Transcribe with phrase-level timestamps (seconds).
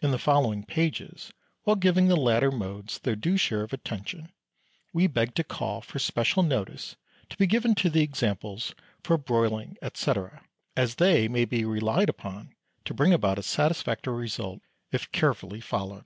[0.00, 1.32] In the following pages,
[1.64, 4.30] while giving the latter modes their due share of attention,
[4.92, 6.94] we beg to call for special notice
[7.28, 10.12] to be given to the examples for broiling, &c.,
[10.76, 14.60] as they may be relied upon to bring about a satisfactory result
[14.92, 16.04] if carefully followed.